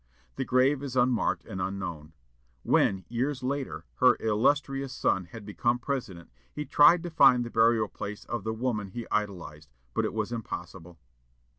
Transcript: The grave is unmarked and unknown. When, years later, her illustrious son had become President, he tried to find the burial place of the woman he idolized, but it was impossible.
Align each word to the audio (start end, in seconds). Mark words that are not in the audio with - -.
The 0.35 0.45
grave 0.45 0.81
is 0.81 0.95
unmarked 0.95 1.45
and 1.45 1.61
unknown. 1.61 2.13
When, 2.63 3.05
years 3.07 3.43
later, 3.43 3.85
her 3.97 4.17
illustrious 4.19 4.93
son 4.93 5.25
had 5.25 5.45
become 5.45 5.77
President, 5.77 6.31
he 6.51 6.65
tried 6.65 7.03
to 7.03 7.11
find 7.11 7.45
the 7.45 7.51
burial 7.51 7.87
place 7.87 8.25
of 8.25 8.43
the 8.43 8.51
woman 8.51 8.87
he 8.87 9.05
idolized, 9.11 9.69
but 9.93 10.03
it 10.03 10.13
was 10.15 10.31
impossible. 10.31 10.97